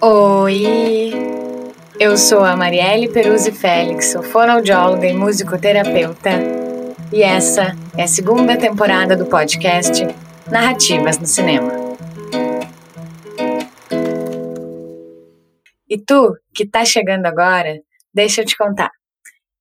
Oi! 0.00 1.12
Eu 1.98 2.16
sou 2.16 2.44
a 2.44 2.56
Marielle 2.56 3.08
Peruzzi 3.08 3.50
Félix, 3.50 4.12
sou 4.12 4.22
fonoaudióloga 4.22 5.08
e 5.08 5.12
musicoterapeuta, 5.12 6.30
e 7.12 7.20
essa 7.20 7.76
é 7.96 8.04
a 8.04 8.06
segunda 8.06 8.56
temporada 8.56 9.16
do 9.16 9.26
podcast 9.26 10.06
Narrativas 10.48 11.18
no 11.18 11.26
Cinema. 11.26 11.72
E 15.88 15.98
tu, 15.98 16.32
que 16.54 16.64
tá 16.64 16.84
chegando 16.84 17.26
agora, 17.26 17.76
deixa 18.14 18.42
eu 18.42 18.46
te 18.46 18.56
contar. 18.56 18.92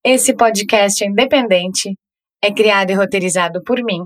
Esse 0.04 0.36
podcast 0.36 1.04
independente, 1.04 1.98
é 2.44 2.54
criado 2.54 2.92
e 2.92 2.94
roteirizado 2.94 3.64
por 3.64 3.84
mim, 3.84 4.04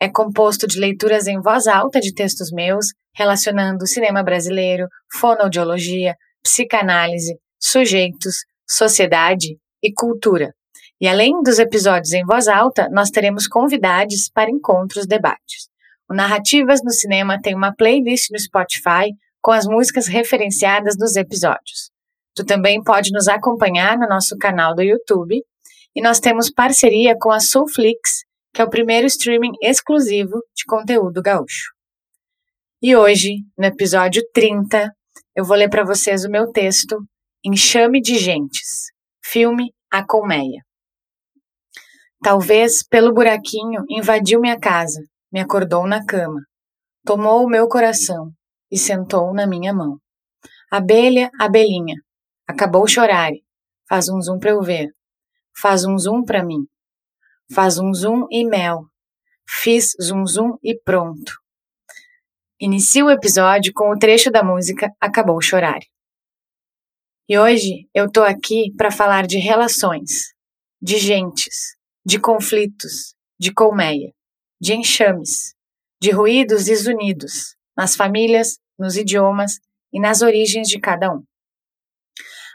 é 0.00 0.08
composto 0.08 0.66
de 0.66 0.78
leituras 0.78 1.26
em 1.26 1.40
voz 1.40 1.66
alta 1.66 2.00
de 2.00 2.14
textos 2.14 2.52
meus, 2.52 2.86
relacionando 3.14 3.86
cinema 3.86 4.22
brasileiro, 4.22 4.86
fonoaudiologia, 5.12 6.14
psicanálise, 6.42 7.36
sujeitos, 7.58 8.44
sociedade 8.68 9.58
e 9.82 9.92
cultura. 9.92 10.54
E 11.00 11.08
além 11.08 11.42
dos 11.42 11.58
episódios 11.58 12.12
em 12.12 12.24
voz 12.24 12.48
alta, 12.48 12.88
nós 12.90 13.10
teremos 13.10 13.46
convidados 13.46 14.30
para 14.32 14.50
encontros 14.50 15.06
debates. 15.06 15.68
O 16.08 16.14
Narrativas 16.14 16.80
no 16.82 16.90
Cinema 16.90 17.38
tem 17.40 17.54
uma 17.54 17.74
playlist 17.74 18.30
no 18.30 18.38
Spotify 18.38 19.12
com 19.40 19.52
as 19.52 19.66
músicas 19.66 20.06
referenciadas 20.06 20.96
nos 20.98 21.16
episódios. 21.16 21.90
Tu 22.34 22.44
também 22.44 22.82
pode 22.82 23.10
nos 23.12 23.28
acompanhar 23.28 23.98
no 23.98 24.08
nosso 24.08 24.36
canal 24.38 24.74
do 24.74 24.82
YouTube 24.82 25.42
e 25.94 26.00
nós 26.00 26.20
temos 26.20 26.50
parceria 26.50 27.16
com 27.18 27.30
a 27.30 27.40
Soulflix, 27.40 28.24
que 28.52 28.60
é 28.60 28.64
o 28.64 28.70
primeiro 28.70 29.06
streaming 29.06 29.52
exclusivo 29.62 30.40
de 30.54 30.64
conteúdo 30.66 31.22
gaúcho. 31.22 31.72
E 32.80 32.94
hoje, 32.94 33.38
no 33.56 33.66
episódio 33.66 34.22
30, 34.32 34.92
eu 35.34 35.44
vou 35.44 35.56
ler 35.56 35.68
para 35.68 35.84
vocês 35.84 36.24
o 36.24 36.30
meu 36.30 36.50
texto 36.50 36.96
Enxame 37.44 38.00
de 38.00 38.18
Gentes, 38.18 38.92
filme 39.24 39.72
A 39.90 40.04
Colmeia. 40.04 40.62
Talvez 42.22 42.82
pelo 42.86 43.14
buraquinho 43.14 43.84
invadiu 43.88 44.40
minha 44.40 44.58
casa, 44.58 45.00
me 45.32 45.40
acordou 45.40 45.86
na 45.86 46.04
cama, 46.04 46.40
tomou 47.04 47.44
o 47.44 47.48
meu 47.48 47.68
coração 47.68 48.32
e 48.70 48.76
sentou 48.76 49.32
na 49.32 49.46
minha 49.46 49.72
mão. 49.72 49.98
Abelha, 50.70 51.30
abelhinha, 51.38 51.94
acabou 52.46 52.86
chorar, 52.88 53.30
faz 53.88 54.08
um 54.08 54.20
zoom 54.20 54.38
para 54.38 54.50
eu 54.50 54.60
ver, 54.60 54.88
faz 55.56 55.84
um 55.84 55.96
zoom 55.96 56.24
para 56.24 56.44
mim, 56.44 56.66
faz 57.52 57.78
um 57.78 57.92
zoom 57.92 58.26
e 58.30 58.44
mel, 58.44 58.84
fiz 59.48 59.94
zoom 60.00 60.26
zoom 60.26 60.58
e 60.62 60.78
pronto. 60.78 61.32
Inicio 62.60 63.06
o 63.06 63.10
episódio 63.10 63.72
com 63.72 63.90
o 63.90 63.98
trecho 63.98 64.30
da 64.30 64.42
música 64.42 64.92
Acabou 65.00 65.40
Chorar. 65.40 65.80
E 67.28 67.38
hoje 67.38 67.88
eu 67.94 68.10
tô 68.10 68.22
aqui 68.22 68.72
para 68.76 68.90
falar 68.90 69.26
de 69.26 69.38
relações, 69.38 70.34
de 70.80 70.98
gentes, 70.98 71.76
de 72.04 72.18
conflitos, 72.18 73.14
de 73.38 73.52
colmeia, 73.52 74.12
de 74.60 74.74
enxames, 74.74 75.54
de 76.00 76.10
ruídos 76.10 76.64
desunidos 76.64 77.56
nas 77.76 77.94
famílias, 77.94 78.58
nos 78.78 78.96
idiomas 78.96 79.60
e 79.92 80.00
nas 80.00 80.22
origens 80.22 80.68
de 80.68 80.80
cada 80.80 81.12
um. 81.12 81.22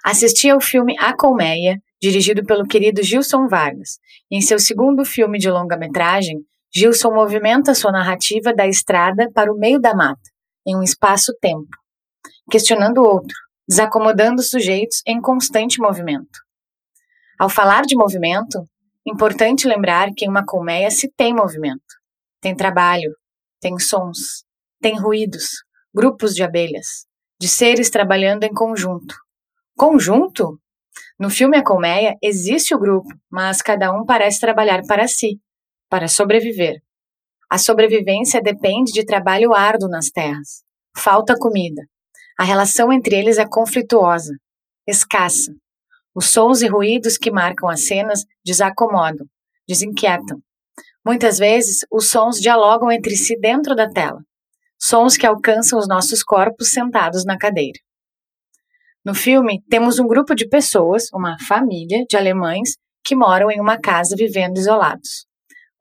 Assisti 0.03 0.49
ao 0.49 0.59
filme 0.59 0.97
A 0.99 1.15
Colmeia, 1.15 1.81
dirigido 2.03 2.43
pelo 2.43 2.67
querido 2.67 3.01
Gilson 3.01 3.47
Vargas. 3.47 3.97
Em 4.29 4.41
seu 4.41 4.59
segundo 4.59 5.05
filme 5.05 5.39
de 5.39 5.49
longa-metragem, 5.49 6.45
Gilson 6.75 7.13
movimenta 7.13 7.73
sua 7.73 7.93
narrativa 7.93 8.53
da 8.53 8.67
estrada 8.67 9.31
para 9.31 9.49
o 9.49 9.57
meio 9.57 9.79
da 9.79 9.95
mata, 9.95 10.19
em 10.67 10.75
um 10.75 10.83
espaço-tempo, 10.83 11.69
questionando 12.51 12.97
o 12.97 13.07
outro, 13.07 13.33
desacomodando 13.65 14.43
sujeitos 14.43 15.01
em 15.07 15.21
constante 15.21 15.79
movimento. 15.79 16.41
Ao 17.39 17.47
falar 17.47 17.83
de 17.83 17.95
movimento, 17.95 18.67
importante 19.07 19.65
lembrar 19.65 20.09
que 20.13 20.25
em 20.25 20.29
uma 20.29 20.45
colmeia 20.45 20.91
se 20.91 21.09
tem 21.15 21.33
movimento. 21.33 21.79
Tem 22.41 22.53
trabalho, 22.53 23.15
tem 23.61 23.79
sons, 23.79 24.43
tem 24.81 24.99
ruídos, 24.99 25.63
grupos 25.95 26.35
de 26.35 26.43
abelhas, 26.43 27.05
de 27.39 27.47
seres 27.47 27.89
trabalhando 27.89 28.43
em 28.43 28.53
conjunto. 28.53 29.15
Conjunto? 29.77 30.59
No 31.23 31.29
filme 31.29 31.55
A 31.55 31.63
Colmeia 31.63 32.17
existe 32.21 32.75
o 32.75 32.77
grupo, 32.77 33.07
mas 33.31 33.61
cada 33.61 33.93
um 33.93 34.05
parece 34.05 34.41
trabalhar 34.41 34.81
para 34.85 35.07
si, 35.07 35.39
para 35.89 36.09
sobreviver. 36.09 36.81
A 37.49 37.57
sobrevivência 37.57 38.41
depende 38.41 38.91
de 38.91 39.05
trabalho 39.05 39.53
árduo 39.53 39.87
nas 39.87 40.09
terras. 40.09 40.65
Falta 40.93 41.33
comida, 41.39 41.81
a 42.37 42.43
relação 42.43 42.91
entre 42.91 43.15
eles 43.15 43.37
é 43.37 43.45
conflituosa, 43.47 44.35
escassa. 44.85 45.55
Os 46.13 46.25
sons 46.25 46.61
e 46.61 46.67
ruídos 46.67 47.17
que 47.17 47.31
marcam 47.31 47.69
as 47.69 47.85
cenas 47.85 48.25
desacomodam, 48.45 49.25
desinquietam. 49.65 50.41
Muitas 51.05 51.37
vezes, 51.37 51.85
os 51.89 52.09
sons 52.09 52.37
dialogam 52.37 52.91
entre 52.91 53.15
si 53.15 53.39
dentro 53.39 53.77
da 53.77 53.89
tela, 53.89 54.19
sons 54.77 55.15
que 55.15 55.25
alcançam 55.25 55.79
os 55.79 55.87
nossos 55.87 56.21
corpos 56.21 56.73
sentados 56.73 57.23
na 57.23 57.37
cadeira. 57.37 57.79
No 59.05 59.13
filme, 59.13 59.61
temos 59.69 59.99
um 59.99 60.07
grupo 60.07 60.33
de 60.33 60.47
pessoas, 60.47 61.09
uma 61.13 61.37
família 61.45 62.05
de 62.09 62.15
alemães, 62.15 62.77
que 63.03 63.15
moram 63.15 63.51
em 63.51 63.59
uma 63.59 63.77
casa 63.77 64.15
vivendo 64.15 64.57
isolados. 64.57 65.25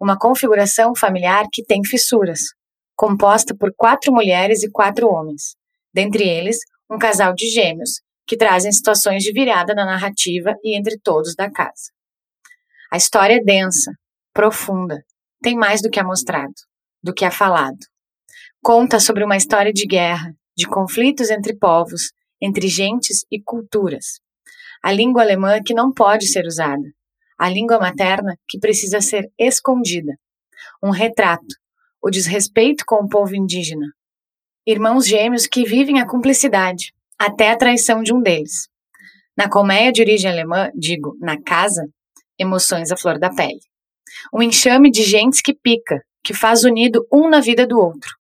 Uma 0.01 0.19
configuração 0.19 0.95
familiar 0.97 1.47
que 1.53 1.65
tem 1.65 1.85
fissuras, 1.85 2.41
composta 2.97 3.55
por 3.55 3.73
quatro 3.77 4.13
mulheres 4.13 4.63
e 4.63 4.71
quatro 4.71 5.09
homens 5.09 5.57
dentre 5.93 6.25
eles 6.29 6.59
um 6.91 6.99
casal 6.99 7.35
de 7.35 7.49
gêmeos, 7.49 8.01
que 8.27 8.37
trazem 8.37 8.73
situações 8.73 9.23
de 9.23 9.33
virada 9.33 9.75
na 9.75 9.85
narrativa 9.85 10.55
e 10.63 10.77
entre 10.77 10.99
todos 10.99 11.35
da 11.35 11.51
casa. 11.51 11.91
A 12.91 12.97
história 12.97 13.37
é 13.37 13.41
densa, 13.41 13.93
profunda, 14.33 15.03
tem 15.43 15.57
mais 15.57 15.83
do 15.83 15.91
que 15.91 15.99
é 15.99 16.03
mostrado, 16.03 16.55
do 17.03 17.13
que 17.13 17.25
é 17.25 17.31
falado. 17.31 17.79
Conta 18.63 19.01
sobre 19.01 19.25
uma 19.25 19.37
história 19.37 19.73
de 19.73 19.87
guerra, 19.87 20.35
de 20.57 20.67
conflitos 20.67 21.31
entre 21.31 21.57
povos, 21.57 22.13
entre 22.43 22.67
gentes 22.67 23.25
e 23.31 23.41
culturas. 23.41 24.21
A 24.83 24.91
língua 24.91 25.23
alemã 25.23 25.61
que 25.65 25.73
não 25.73 25.93
pode 25.93 26.27
ser 26.27 26.45
usada, 26.45 26.83
a 27.39 27.49
língua 27.49 27.79
materna 27.79 28.37
que 28.49 28.59
precisa 28.59 29.01
ser 29.01 29.31
escondida. 29.39 30.13
Um 30.83 30.91
retrato, 30.91 31.55
o 32.03 32.11
desrespeito 32.11 32.85
com 32.85 32.97
o 32.97 33.09
povo 33.09 33.37
indígena, 33.37 33.87
irmãos 34.67 35.07
gêmeos 35.07 35.47
que 35.47 35.65
vivem 35.65 36.01
a 36.01 36.07
cumplicidade, 36.07 36.93
até 37.19 37.51
a 37.51 37.57
traição 37.57 38.03
de 38.03 38.13
um 38.13 38.21
deles. 38.21 38.69
Na 39.37 39.49
colmeia 39.49 39.93
de 39.93 40.03
origem 40.03 40.31
alemã, 40.31 40.71
digo, 40.75 41.17
na 41.21 41.41
casa, 41.41 41.87
emoções 42.39 42.91
à 42.91 42.97
flor 42.97 43.19
da 43.19 43.31
pele. 43.31 43.61
Um 44.33 44.43
enxame 44.43 44.91
de 44.91 45.03
gentes 45.05 45.41
que 45.41 45.55
pica, 45.55 46.03
que 46.23 46.35
faz 46.35 46.65
unido 46.65 47.07
um 47.13 47.29
na 47.29 47.41
vida 47.41 47.67
do 47.67 47.79
outro. 47.79 48.11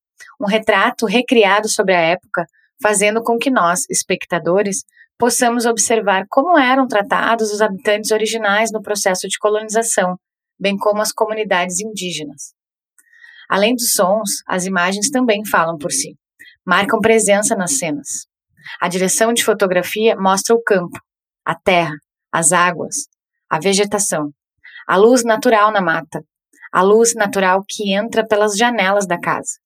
Um 0.41 0.47
retrato 0.47 1.07
recriado 1.07 1.69
sobre 1.69 1.95
a 1.95 2.01
época, 2.01 2.47
fazendo 2.83 3.23
com 3.23 3.39
que 3.39 3.51
nós, 3.51 3.89
espectadores, 3.89 4.83
possamos 5.19 5.67
observar 5.67 6.25
como 6.29 6.59
eram 6.59 6.87
tratados 6.87 7.53
os 7.53 7.61
habitantes 7.61 8.11
originais 8.11 8.73
no 8.73 8.83
processo 8.83 9.29
de 9.29 9.39
colonização, 9.39 10.17
bem 10.59 10.77
como 10.77 11.01
as 11.01 11.13
comunidades 11.13 11.81
indígenas. 11.81 12.53
Além 13.49 13.75
dos 13.75 13.93
sons, 13.93 14.43
as 14.47 14.65
imagens 14.67 15.11
também 15.11 15.45
falam 15.45 15.79
por 15.79 15.93
si 15.93 16.17
marcam 16.65 17.01
presença 17.01 17.57
nas 17.57 17.79
cenas. 17.79 18.27
A 18.81 18.89
direção 18.89 19.33
de 19.33 19.45
fotografia 19.45 20.17
mostra 20.17 20.55
o 20.55 20.63
campo, 20.63 20.99
a 21.45 21.55
terra, 21.55 21.95
as 22.31 22.53
águas, 22.53 23.09
a 23.51 23.59
vegetação, 23.59 24.31
a 24.87 24.97
luz 24.97 25.25
natural 25.25 25.73
na 25.73 25.81
mata, 25.81 26.25
a 26.73 26.83
luz 26.83 27.15
natural 27.15 27.65
que 27.69 27.93
entra 27.93 28.27
pelas 28.27 28.57
janelas 28.57 29.07
da 29.07 29.21
casa, 29.21 29.59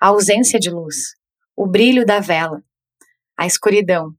a 0.00 0.08
ausência 0.08 0.60
de 0.60 0.70
luz, 0.70 1.14
o 1.62 1.66
brilho 1.66 2.04
da 2.04 2.18
vela, 2.18 2.60
a 3.38 3.46
escuridão, 3.46 4.12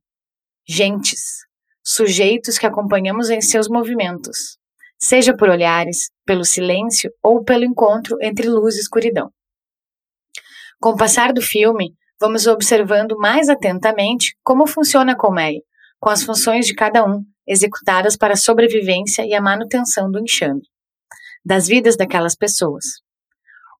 gentes, 0.66 1.44
sujeitos 1.84 2.56
que 2.56 2.64
acompanhamos 2.64 3.28
em 3.28 3.42
seus 3.42 3.68
movimentos, 3.68 4.56
seja 4.98 5.36
por 5.36 5.50
olhares, 5.50 6.10
pelo 6.24 6.42
silêncio 6.42 7.12
ou 7.22 7.44
pelo 7.44 7.62
encontro 7.62 8.16
entre 8.22 8.48
luz 8.48 8.76
e 8.76 8.80
escuridão. 8.80 9.30
Com 10.80 10.92
o 10.92 10.96
passar 10.96 11.34
do 11.34 11.42
filme, 11.42 11.94
vamos 12.18 12.46
observando 12.46 13.14
mais 13.18 13.50
atentamente 13.50 14.34
como 14.42 14.66
funciona 14.66 15.12
a 15.12 15.16
colmeia, 15.16 15.60
com 16.00 16.08
as 16.08 16.22
funções 16.22 16.64
de 16.64 16.74
cada 16.74 17.04
um 17.04 17.22
executadas 17.46 18.16
para 18.16 18.32
a 18.32 18.38
sobrevivência 18.38 19.22
e 19.26 19.34
a 19.34 19.42
manutenção 19.42 20.10
do 20.10 20.18
enxame, 20.18 20.62
das 21.44 21.66
vidas 21.66 21.94
daquelas 21.94 22.34
pessoas. 22.34 23.03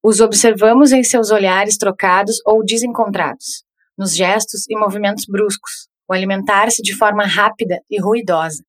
Os 0.06 0.20
observamos 0.20 0.92
em 0.92 1.02
seus 1.02 1.30
olhares 1.30 1.78
trocados 1.78 2.36
ou 2.44 2.62
desencontrados, 2.62 3.64
nos 3.96 4.14
gestos 4.14 4.68
e 4.68 4.76
movimentos 4.76 5.24
bruscos, 5.24 5.88
o 6.06 6.12
alimentar-se 6.12 6.82
de 6.82 6.94
forma 6.94 7.24
rápida 7.24 7.80
e 7.88 7.98
ruidosa. 7.98 8.62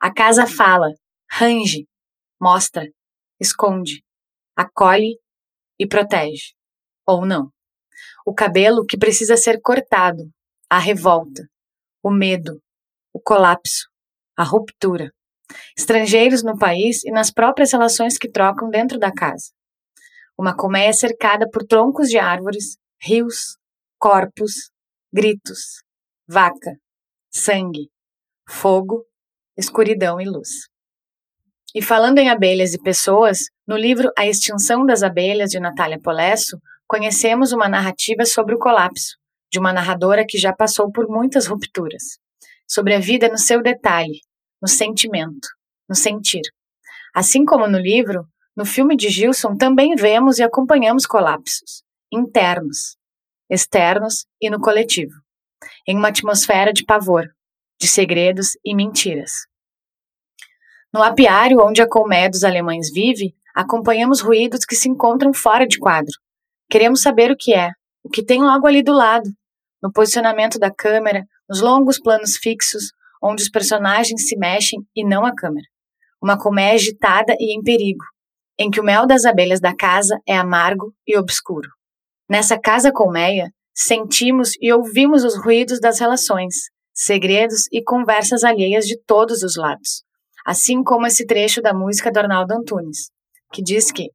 A 0.00 0.12
casa 0.12 0.44
fala, 0.44 0.88
range, 1.30 1.86
mostra, 2.40 2.84
esconde, 3.38 4.02
acolhe 4.56 5.20
e 5.78 5.86
protege. 5.86 6.52
ou 7.06 7.24
não. 7.24 7.48
O 8.26 8.34
cabelo 8.34 8.84
que 8.84 8.98
precisa 8.98 9.36
ser 9.36 9.60
cortado, 9.60 10.28
a 10.68 10.80
revolta, 10.80 11.46
o 12.02 12.10
medo, 12.10 12.60
o 13.12 13.20
colapso, 13.20 13.88
a 14.36 14.42
ruptura. 14.42 15.12
Estrangeiros 15.78 16.42
no 16.42 16.58
país 16.58 17.04
e 17.04 17.12
nas 17.12 17.30
próprias 17.30 17.70
relações 17.70 18.18
que 18.18 18.28
trocam 18.28 18.68
dentro 18.68 18.98
da 18.98 19.12
casa. 19.12 19.52
Uma 20.42 20.56
colmeia 20.56 20.92
cercada 20.92 21.48
por 21.48 21.64
troncos 21.64 22.08
de 22.08 22.18
árvores, 22.18 22.76
rios, 23.00 23.56
corpos, 23.96 24.72
gritos, 25.14 25.84
vaca, 26.28 26.72
sangue, 27.32 27.88
fogo, 28.48 29.06
escuridão 29.56 30.20
e 30.20 30.24
luz. 30.24 30.66
E 31.72 31.80
falando 31.80 32.18
em 32.18 32.28
abelhas 32.28 32.74
e 32.74 32.82
pessoas, 32.82 33.42
no 33.64 33.76
livro 33.76 34.10
A 34.18 34.26
Extinção 34.26 34.84
das 34.84 35.04
Abelhas 35.04 35.48
de 35.48 35.60
Natália 35.60 36.00
Polesso, 36.02 36.58
conhecemos 36.88 37.52
uma 37.52 37.68
narrativa 37.68 38.26
sobre 38.26 38.56
o 38.56 38.58
colapso, 38.58 39.16
de 39.48 39.60
uma 39.60 39.72
narradora 39.72 40.26
que 40.26 40.38
já 40.38 40.52
passou 40.52 40.90
por 40.90 41.06
muitas 41.06 41.46
rupturas, 41.46 42.18
sobre 42.68 42.96
a 42.96 42.98
vida 42.98 43.28
no 43.28 43.38
seu 43.38 43.62
detalhe, 43.62 44.18
no 44.60 44.66
sentimento, 44.66 45.46
no 45.88 45.94
sentir. 45.94 46.42
Assim 47.14 47.44
como 47.44 47.68
no 47.68 47.78
livro, 47.78 48.26
no 48.56 48.64
filme 48.66 48.96
de 48.96 49.08
Gilson 49.08 49.56
também 49.56 49.94
vemos 49.94 50.38
e 50.38 50.42
acompanhamos 50.42 51.06
colapsos, 51.06 51.82
internos, 52.12 52.96
externos 53.48 54.26
e 54.40 54.50
no 54.50 54.60
coletivo, 54.60 55.12
em 55.86 55.96
uma 55.96 56.08
atmosfera 56.08 56.72
de 56.72 56.84
pavor, 56.84 57.26
de 57.80 57.88
segredos 57.88 58.50
e 58.64 58.74
mentiras. 58.74 59.46
No 60.92 61.02
apiário 61.02 61.64
onde 61.64 61.80
a 61.80 61.88
colmeia 61.88 62.28
dos 62.28 62.44
alemães 62.44 62.92
vive, 62.92 63.34
acompanhamos 63.54 64.20
ruídos 64.20 64.64
que 64.64 64.76
se 64.76 64.88
encontram 64.88 65.32
fora 65.32 65.66
de 65.66 65.78
quadro. 65.78 66.12
Queremos 66.70 67.00
saber 67.00 67.30
o 67.30 67.36
que 67.36 67.54
é, 67.54 67.70
o 68.04 68.10
que 68.10 68.22
tem 68.22 68.42
logo 68.42 68.66
ali 68.66 68.82
do 68.82 68.92
lado, 68.92 69.30
no 69.82 69.90
posicionamento 69.90 70.58
da 70.58 70.70
câmera, 70.70 71.24
nos 71.48 71.60
longos 71.60 71.98
planos 71.98 72.36
fixos, 72.36 72.92
onde 73.22 73.42
os 73.42 73.48
personagens 73.48 74.28
se 74.28 74.36
mexem 74.36 74.80
e 74.94 75.04
não 75.04 75.24
a 75.24 75.34
câmera. 75.34 75.66
Uma 76.22 76.38
colmeia 76.38 76.74
agitada 76.74 77.34
e 77.38 77.56
em 77.56 77.62
perigo, 77.62 78.04
em 78.62 78.70
que 78.70 78.80
o 78.80 78.84
mel 78.84 79.06
das 79.06 79.24
abelhas 79.24 79.60
da 79.60 79.74
casa 79.74 80.18
é 80.26 80.36
amargo 80.36 80.94
e 81.06 81.18
obscuro. 81.18 81.68
Nessa 82.30 82.58
casa 82.58 82.92
colmeia, 82.92 83.50
sentimos 83.74 84.52
e 84.60 84.72
ouvimos 84.72 85.24
os 85.24 85.36
ruídos 85.36 85.80
das 85.80 85.98
relações, 85.98 86.54
segredos 86.94 87.66
e 87.72 87.82
conversas 87.82 88.44
alheias 88.44 88.86
de 88.86 88.96
todos 89.04 89.42
os 89.42 89.56
lados, 89.56 90.04
assim 90.46 90.82
como 90.84 91.06
esse 91.06 91.26
trecho 91.26 91.60
da 91.60 91.74
música 91.74 92.10
do 92.12 92.18
Arnaldo 92.18 92.54
Antunes, 92.54 93.10
que 93.52 93.62
diz 93.62 93.90
que, 93.90 94.10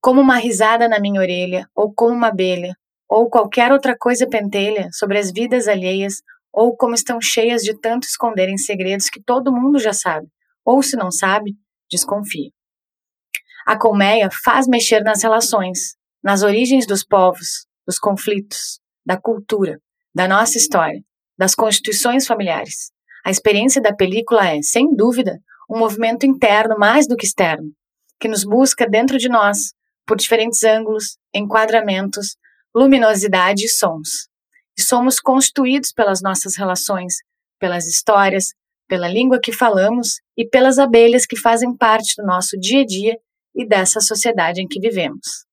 como 0.00 0.20
uma 0.20 0.36
risada 0.36 0.88
na 0.88 0.98
minha 0.98 1.20
orelha, 1.20 1.68
ou 1.74 1.92
como 1.92 2.14
uma 2.14 2.28
abelha, 2.28 2.74
ou 3.08 3.28
qualquer 3.28 3.70
outra 3.70 3.94
coisa 3.98 4.26
pentelha 4.26 4.88
sobre 4.92 5.18
as 5.18 5.30
vidas 5.30 5.68
alheias, 5.68 6.22
ou 6.52 6.74
como 6.74 6.94
estão 6.94 7.20
cheias 7.20 7.62
de 7.62 7.78
tanto 7.78 8.04
esconderem 8.04 8.56
segredos 8.56 9.10
que 9.10 9.22
todo 9.22 9.52
mundo 9.52 9.78
já 9.78 9.92
sabe, 9.92 10.26
ou 10.64 10.82
se 10.82 10.96
não 10.96 11.10
sabe, 11.10 11.52
desconfia. 11.90 12.50
A 13.66 13.78
colmeia 13.78 14.28
faz 14.30 14.66
mexer 14.66 15.02
nas 15.02 15.22
relações, 15.22 15.96
nas 16.22 16.42
origens 16.42 16.86
dos 16.86 17.02
povos, 17.02 17.66
dos 17.86 17.98
conflitos, 17.98 18.78
da 19.06 19.16
cultura, 19.16 19.80
da 20.14 20.28
nossa 20.28 20.58
história, 20.58 21.00
das 21.38 21.54
constituições 21.54 22.26
familiares. 22.26 22.92
A 23.24 23.30
experiência 23.30 23.80
da 23.80 23.94
película 23.94 24.46
é, 24.48 24.60
sem 24.60 24.94
dúvida, 24.94 25.38
um 25.68 25.78
movimento 25.78 26.26
interno 26.26 26.76
mais 26.78 27.08
do 27.08 27.16
que 27.16 27.24
externo, 27.24 27.72
que 28.20 28.28
nos 28.28 28.44
busca 28.44 28.86
dentro 28.86 29.16
de 29.16 29.30
nós, 29.30 29.72
por 30.06 30.18
diferentes 30.18 30.62
ângulos, 30.62 31.16
enquadramentos, 31.34 32.36
luminosidade 32.74 33.64
e 33.64 33.68
sons. 33.68 34.28
E 34.76 34.82
somos 34.82 35.18
constituídos 35.18 35.90
pelas 35.90 36.20
nossas 36.20 36.54
relações, 36.56 37.14
pelas 37.58 37.86
histórias, 37.86 38.48
pela 38.86 39.08
língua 39.08 39.40
que 39.40 39.52
falamos 39.52 40.20
e 40.36 40.46
pelas 40.46 40.78
abelhas 40.78 41.24
que 41.24 41.36
fazem 41.36 41.74
parte 41.74 42.14
do 42.18 42.26
nosso 42.26 42.58
dia 42.60 42.82
a 42.82 42.86
dia 42.86 43.18
e 43.54 43.66
dessa 43.66 44.00
sociedade 44.00 44.60
em 44.60 44.66
que 44.66 44.80
vivemos. 44.80 45.44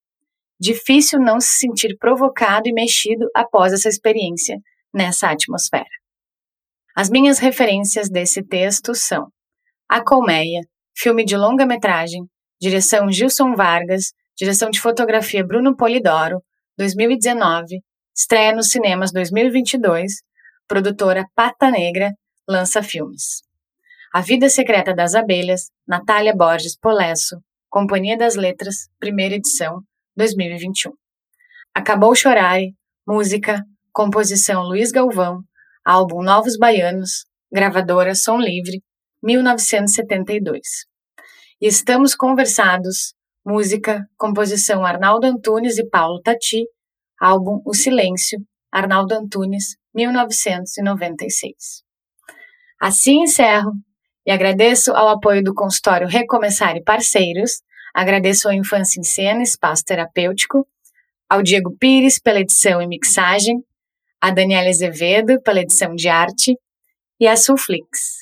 Difícil 0.60 1.18
não 1.18 1.40
se 1.40 1.58
sentir 1.58 1.96
provocado 1.98 2.68
e 2.68 2.72
mexido 2.72 3.28
após 3.34 3.72
essa 3.72 3.88
experiência 3.88 4.58
nessa 4.92 5.30
atmosfera. 5.30 5.84
As 6.94 7.08
minhas 7.08 7.38
referências 7.38 8.10
desse 8.10 8.42
texto 8.42 8.94
são 8.94 9.28
A 9.88 10.04
Colmeia, 10.04 10.60
filme 10.94 11.24
de 11.24 11.36
longa-metragem, 11.36 12.26
direção 12.60 13.10
Gilson 13.10 13.54
Vargas, 13.54 14.12
direção 14.36 14.70
de 14.70 14.80
fotografia 14.80 15.44
Bruno 15.44 15.76
Polidoro, 15.76 16.42
2019, 16.78 17.80
estreia 18.14 18.54
nos 18.54 18.70
cinemas 18.70 19.10
2022, 19.12 20.22
produtora 20.68 21.26
Pata 21.34 21.70
Negra, 21.70 22.12
lança 22.48 22.82
filmes. 22.82 23.42
A 24.12 24.20
Vida 24.20 24.48
Secreta 24.48 24.94
das 24.94 25.14
Abelhas, 25.14 25.70
Natália 25.88 26.36
Borges 26.36 26.76
Polesso, 26.78 27.36
Companhia 27.72 28.18
das 28.18 28.36
Letras, 28.36 28.90
primeira 29.00 29.34
edição, 29.36 29.80
2021. 30.14 30.92
Acabou 31.74 32.14
Chorar, 32.14 32.60
música, 33.08 33.64
composição 33.90 34.64
Luiz 34.64 34.92
Galvão, 34.92 35.40
álbum 35.82 36.22
Novos 36.22 36.58
Baianos, 36.58 37.24
gravadora 37.50 38.14
Som 38.14 38.36
Livre, 38.36 38.82
1972. 39.22 40.60
E 41.62 41.66
estamos 41.66 42.14
conversados, 42.14 43.14
música, 43.42 44.06
composição 44.18 44.84
Arnaldo 44.84 45.26
Antunes 45.26 45.78
e 45.78 45.88
Paulo 45.88 46.20
Tati, 46.20 46.66
álbum 47.18 47.62
O 47.64 47.72
Silêncio, 47.72 48.38
Arnaldo 48.70 49.14
Antunes, 49.14 49.78
1996. 49.94 51.82
Assim 52.78 53.22
encerro 53.22 53.72
e 54.26 54.30
agradeço 54.30 54.92
ao 54.92 55.08
apoio 55.08 55.42
do 55.42 55.54
consultório 55.54 56.08
Recomeçar 56.08 56.76
e 56.76 56.82
parceiros, 56.82 57.62
agradeço 57.94 58.48
ao 58.48 58.54
Infância 58.54 59.00
em 59.00 59.02
Cena, 59.02 59.42
Espaço 59.42 59.84
Terapêutico, 59.84 60.66
ao 61.28 61.42
Diego 61.42 61.76
Pires 61.78 62.18
pela 62.18 62.40
edição 62.40 62.80
e 62.80 62.86
mixagem, 62.86 63.62
a 64.20 64.30
Daniela 64.30 64.68
Azevedo 64.68 65.40
pela 65.42 65.60
edição 65.60 65.94
de 65.94 66.08
arte 66.08 66.56
e 67.18 67.26
a 67.26 67.36
Sulflix. 67.36 68.18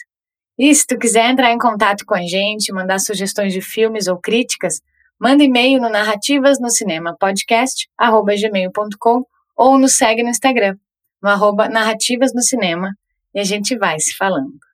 E 0.59 0.75
se 0.75 0.87
tu 0.87 0.99
quiser 0.99 1.31
entrar 1.31 1.53
em 1.53 1.59
contato 1.59 2.05
com 2.05 2.15
a 2.15 2.23
gente, 2.23 2.73
mandar 2.73 2.99
sugestões 2.99 3.53
de 3.53 3.61
filmes 3.61 4.07
ou 4.07 4.19
críticas, 4.19 4.81
manda 5.19 5.45
e-mail 5.45 5.81
no 5.81 5.91
narrativas 5.91 6.61
no 6.61 6.71
cinema 6.71 7.17
podcast 7.19 7.89
gmail.com 7.99 9.25
ou 9.57 9.79
nos 9.79 9.97
segue 9.97 10.23
no 10.23 10.31
Instagram, 10.31 10.77
no 11.23 11.29
arroba 11.29 11.69
narrativas 11.69 12.33
no 12.35 12.43
cinema, 12.43 12.95
e 13.35 13.41
a 13.41 13.45
gente 13.45 13.77
vai 13.77 13.99
se 14.01 14.17
falando. 14.17 14.70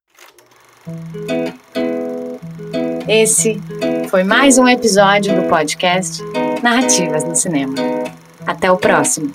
Esse 3.08 3.60
foi 4.08 4.22
mais 4.22 4.58
um 4.58 4.68
episódio 4.68 5.34
do 5.34 5.48
podcast 5.48 6.22
Narrativas 6.62 7.24
no 7.24 7.34
Cinema. 7.34 7.74
Até 8.46 8.70
o 8.70 8.76
próximo! 8.76 9.32